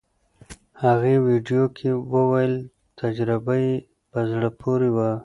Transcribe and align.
هغې 0.83 1.15
ویډیو 1.27 1.63
کې 1.77 1.89
وویل 2.13 2.53
تجربه 2.99 3.55
یې 3.65 3.75
په 4.11 4.19
زړه 4.31 4.49
پورې 4.61 4.89
وه. 4.95 5.11